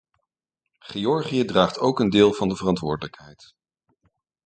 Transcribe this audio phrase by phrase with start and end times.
[0.79, 3.55] Georgië draagt ook een deel van de verantwoordelijkheid.